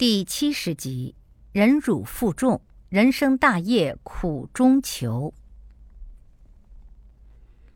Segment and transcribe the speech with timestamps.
[0.00, 1.14] 第七十集，
[1.52, 5.34] 忍辱负重，人生大业苦中求。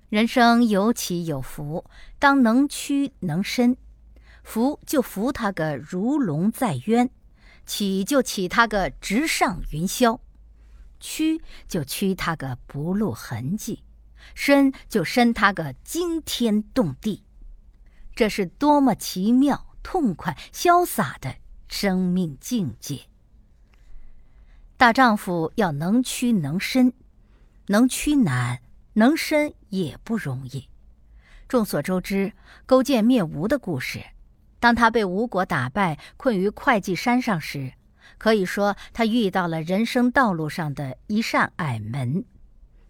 [0.09, 1.85] 人生有起有伏，
[2.19, 3.77] 当能屈能伸。
[4.43, 7.11] 伏就伏他个如龙在渊，
[7.67, 10.19] 起就起他个直上云霄，
[10.99, 13.85] 屈就屈他个不露痕迹，
[14.35, 17.23] 伸就伸他个惊天动地。
[18.15, 21.37] 这是多么奇妙、痛快、潇洒的！
[21.77, 23.01] 生命境界，
[24.77, 26.93] 大丈夫要能屈能伸，
[27.67, 28.61] 能屈难，
[28.93, 30.69] 能伸也不容易。
[31.49, 32.33] 众所周知，
[32.65, 34.05] 勾践灭吴的故事，
[34.61, 37.73] 当他被吴国打败，困于会稽山上时，
[38.19, 42.25] 可以说他遇到了人生道路上的一扇矮门，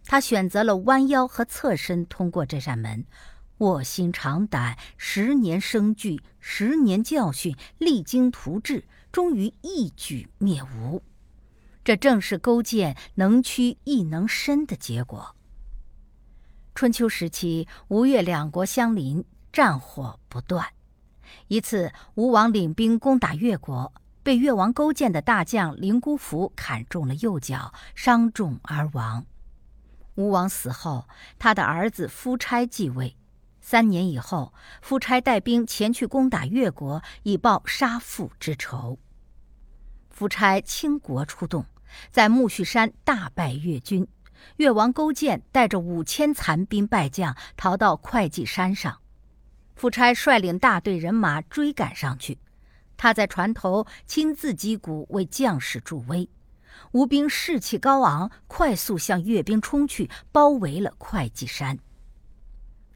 [0.04, 3.06] 他选择了弯腰和侧身通过这扇门。
[3.64, 11.02] 卧薪尝胆，十年生惧，十年教训，励精图治，终于一举灭吴。
[11.82, 15.34] 这正是勾践能屈亦能伸的结果。
[16.74, 20.66] 春秋时期，吴越两国相邻，战火不断。
[21.48, 29.24] 一次，吴王领兵攻打越国，被越王勾践的大将凌孤服砍中了右脚，伤重而亡。
[30.16, 33.16] 吴王死后，他的儿子夫差继位。
[33.66, 38.98] 三年以后，夫差带兵前去攻打越国，以报杀父之仇。
[40.10, 41.64] 夫差倾国出动，
[42.10, 44.06] 在木须山大败越军。
[44.56, 48.98] 越王勾践带着五千残兵败将逃到会稽山上，
[49.74, 52.38] 夫差率领大队人马追赶上去。
[52.98, 56.28] 他在船头亲自击鼓为将士助威。
[56.92, 61.78] 吴兵士气高昂，快速向越兵冲去，包围了会稽山。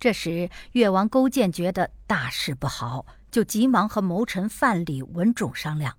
[0.00, 5.96] 这时，越王勾践觉得大事不好，就急忙和谋臣范蠡、文种商量。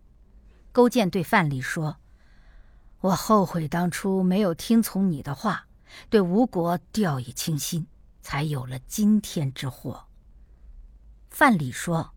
[0.72, 1.98] 勾践对范蠡说
[3.02, 5.66] ：“我后悔当初没有听从你的话，
[6.10, 7.88] 对吴国掉以轻心，
[8.22, 10.06] 才有了今天之祸。”
[11.30, 12.14] 范蠡说：“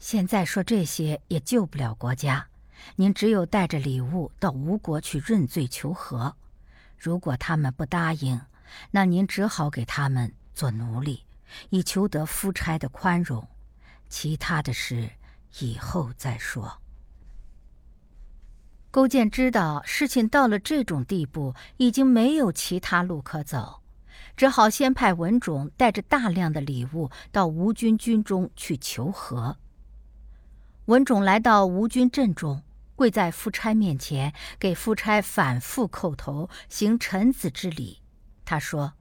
[0.00, 2.48] 现在说这些也救不了国家，
[2.96, 6.34] 您只有带着礼物到吴国去认罪求和。
[6.96, 8.40] 如果他们不答应，
[8.92, 11.24] 那您只好给他们。”做奴隶，
[11.70, 13.48] 以求得夫差的宽容，
[14.08, 15.10] 其他的事
[15.60, 16.80] 以后再说。
[18.90, 23.82] 勾践知道事情到了这种地步，已经没有其他路可走，
[24.36, 29.56] 只好先派文种带着大量的礼物到吴军军中去求和。
[30.86, 32.64] 文种来到吴军阵中，
[32.96, 38.02] 跪在夫差面前，给夫差反复叩头，行臣子之礼。
[38.44, 38.94] 他说。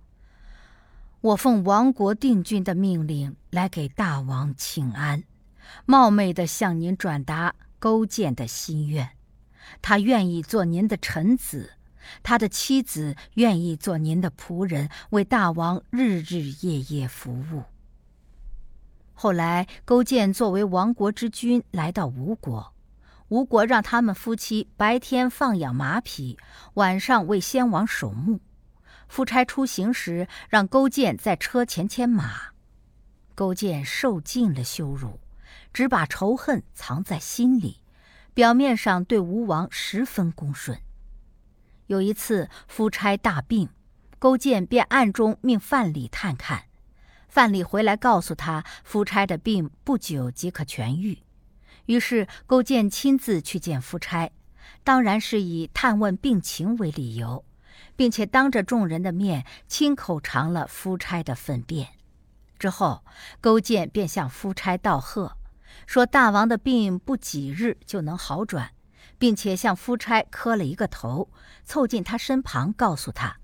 [1.21, 5.23] 我奉亡国定军的命令来给大王请安，
[5.85, 9.09] 冒昧的向您转达勾践的心愿。
[9.81, 11.73] 他愿意做您的臣子，
[12.23, 17.63] 他的妻子愿意做您的仆人，为大王日日夜夜服务。
[19.13, 22.73] 后来，勾践作为亡国之君来到吴国，
[23.27, 26.37] 吴国让他们夫妻白天放养马匹，
[26.75, 28.39] 晚上为先王守墓。
[29.09, 32.51] 夫差出行时，让勾践在车前牵马。
[33.35, 35.19] 勾践受尽了羞辱，
[35.73, 37.81] 只把仇恨藏在心里，
[38.33, 40.79] 表面上对吴王十分恭顺。
[41.87, 43.69] 有一次，夫差大病，
[44.19, 46.65] 勾践便暗中命范蠡探看。
[47.27, 51.17] 范蠡回来告诉他，夫差的病不久即可痊愈。
[51.85, 54.31] 于是，勾践亲自去见夫差，
[54.83, 57.43] 当然是以探问病情为理由。
[57.95, 61.89] 并且当着众人的面亲口尝了夫差的粪便，
[62.57, 63.03] 之后
[63.41, 65.37] 勾践便向夫差道贺，
[65.85, 68.71] 说大王的病不几日就能好转，
[69.17, 71.29] 并且向夫差磕了一个头，
[71.63, 73.37] 凑近他身旁，告诉他：“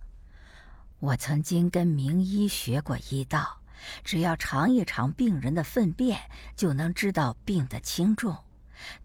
[0.99, 3.59] 我曾经跟名医学过医道，
[4.03, 6.19] 只要尝一尝病人的粪便，
[6.55, 8.35] 就能知道病的轻重。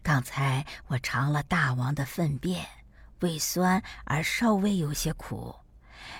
[0.03, 2.65] 刚才我尝了大王的粪便。”
[3.21, 5.55] 胃酸而稍微有些苦，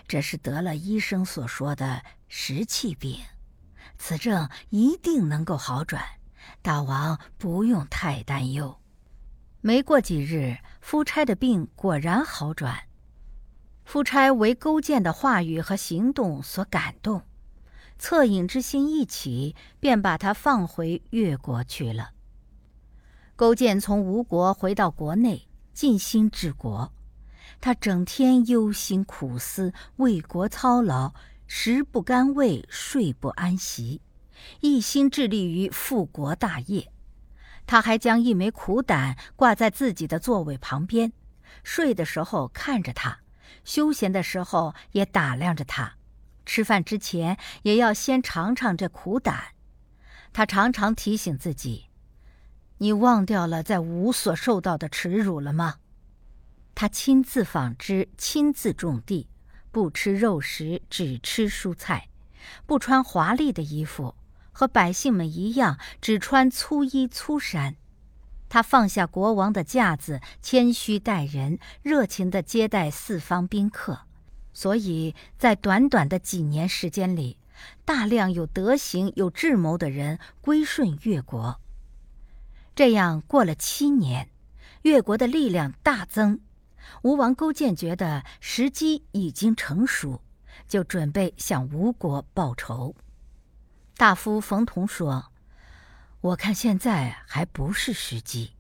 [0.08, 3.20] 这是得了医生所说的食气病，
[3.98, 6.04] 此症一定能够好转，
[6.62, 8.80] 大王不用太担忧。
[9.62, 12.84] 没过几日，夫差的病果然好转。
[13.84, 17.24] 夫差为勾践的话语和行动所感动，
[18.00, 22.12] 恻隐之心一起，便把他放回越国去了。
[23.36, 25.48] 勾践从吴国回到国内。
[25.74, 26.92] 尽心治国，
[27.60, 31.14] 他整天忧心苦思，为国操劳，
[31.48, 34.02] 食不甘味，睡不安席，
[34.60, 36.92] 一心致力于复国大业。
[37.66, 41.14] 他还将一枚苦胆挂在自己的座位旁边，
[41.64, 43.20] 睡的时候看着他，
[43.64, 45.96] 休闲的时候也打量着他，
[46.46, 49.54] 吃饭之前也要先尝尝这苦胆。
[50.34, 51.90] 他常常提醒自己
[52.82, 55.76] ：“你忘掉了在吴所受到的耻辱了吗？”
[56.74, 59.28] 他亲自纺织，亲自种地，
[59.72, 62.10] 不吃肉食，只吃蔬菜，
[62.66, 64.16] 不穿华丽的衣服。
[64.52, 67.76] 和百姓们一样，只穿粗衣粗衫。
[68.50, 74.00] 他放下国王的架子，谦虚待人，热情地接待四方宾客。
[74.54, 77.38] 所以在短短的几年时间里，
[77.86, 81.62] 大量有德行、有智谋的人归顺越国。
[82.76, 84.30] 这样过了七年，
[84.84, 86.40] 越国的力量大增。
[87.04, 90.22] 吴王勾践觉得时机已经成熟，
[90.68, 92.96] 就准备向吴国报仇。
[93.98, 95.32] 大夫冯同说
[96.22, 98.54] ：“我看现在还不是时机。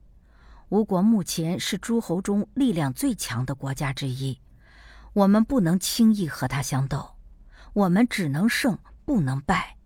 [0.69, 4.39] 吴国目前是诸侯中力量最强的国家之一，
[5.13, 7.15] 我们不能轻易和他相斗。
[7.73, 9.77] 我们只能胜，不能败。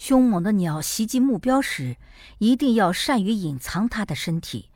[0.00, 1.98] 凶猛的鸟袭击目标时，
[2.38, 4.70] 一定要善于隐藏它的身体。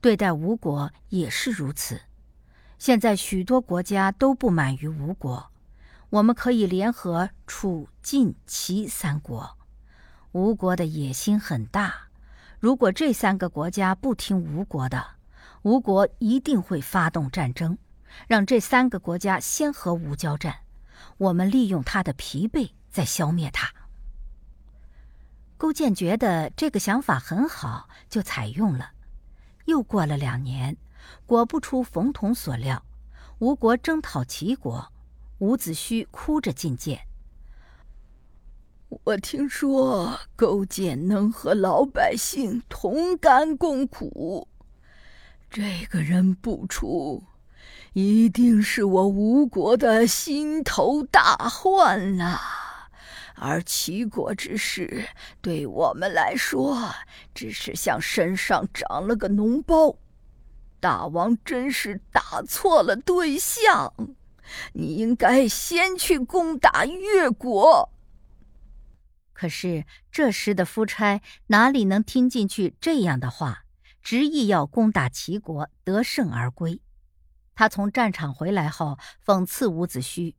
[0.00, 2.00] 对待吴国也是如此。
[2.78, 5.50] 现在许多国家都不满于吴国，
[6.08, 9.58] 我们可以联合楚、晋、齐三国。”
[10.32, 12.08] 吴国的野心很大，
[12.58, 15.04] 如果这三个国家不听吴国的，
[15.60, 17.76] 吴国一定会发动战争，
[18.26, 20.60] 让这三个国家先和吴交战。
[21.18, 23.70] 我们利用他的疲惫，再消灭他。
[25.62, 28.90] 勾践觉得这个想法很好，就采用了。
[29.66, 30.76] 又过了两年，
[31.24, 32.84] 果不出冯统所料，
[33.38, 34.92] 吴国征讨齐国，
[35.38, 37.02] 伍子胥哭着进谏。
[39.04, 44.48] 我听说勾践能和老百姓同甘共苦，
[45.48, 47.22] 这个人不出，
[47.92, 52.40] 一定是我吴国的心头大患啊！
[53.42, 55.08] 而齐国之事，
[55.40, 56.78] 对我们来说，
[57.34, 59.98] 只是像身上长了个脓包。
[60.78, 63.92] 大王真是打错了对象，
[64.74, 67.90] 你应该先去攻打越国。
[69.32, 73.64] 可是这时的夫差哪里能听进去这样的话？
[74.00, 76.80] 执意要攻打齐国，得胜而归。
[77.54, 80.34] 他从战场回来后，讽刺伍子胥：“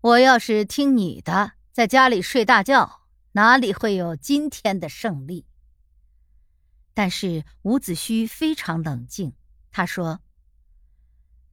[0.00, 3.02] 我要是听你的，在家里睡大觉，
[3.32, 5.44] 哪里会有今天的胜利？”
[6.94, 9.34] 但是伍子胥非常冷静，
[9.70, 10.20] 他说：“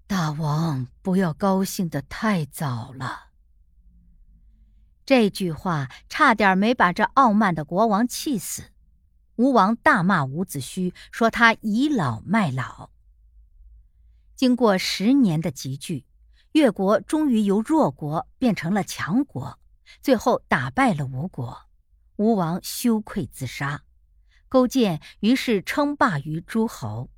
[0.07, 3.31] 大王不要高兴得太早了。”
[5.05, 8.71] 这句话差点没把这傲慢的国王气死。
[9.35, 12.91] 吴王大骂伍子胥，说他倚老卖老。
[14.37, 16.05] 经过十年的集聚，
[16.53, 19.59] 越国终于由弱国变成了强国，
[20.01, 21.57] 最后打败了吴国。
[22.15, 23.83] 吴王羞愧自杀，
[24.47, 27.09] 勾践于是称霸于诸侯。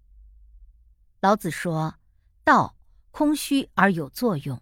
[1.19, 1.95] 老子说
[2.43, 2.75] ：“道
[3.11, 4.61] 空虚而有作用。”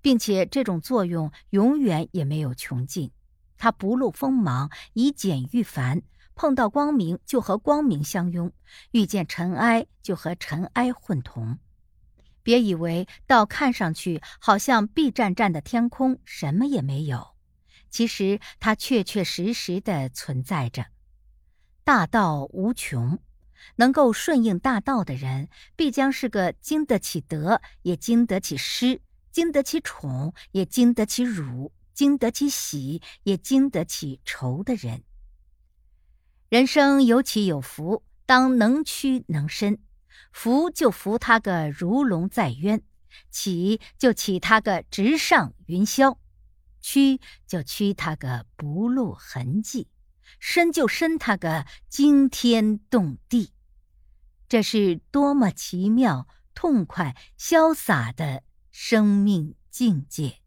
[0.00, 3.12] 并且这种作用永远也没有穷尽，
[3.58, 6.00] 它不露锋芒，以简御繁，
[6.34, 8.50] 碰到光明就和光明相拥，
[8.92, 11.58] 遇见尘埃就和尘埃混同。
[12.42, 17.31] 别以为道看上去好像碧湛湛的天空，什么也没有，
[17.92, 20.86] 其实它确确实实的存在着。
[21.84, 23.20] 大道无穷，
[23.76, 29.00] 能够顺应大道的人，必将是个经得起得，也经得起失。
[29.30, 35.04] 经得起宠，也经得起辱；经得起喜，也经得起愁的人。
[36.50, 39.78] 人生有起有伏，当能屈能伸。
[40.32, 42.82] 伏就伏他个如龙在渊，
[43.30, 46.18] 起就起他个直上云霄，
[46.82, 49.88] 屈就屈他个不露痕迹，
[50.38, 53.52] 伸就伸他个惊天动地。
[54.46, 58.42] 这是多么奇妙、痛快、潇洒的！
[58.70, 60.41] 生命境界。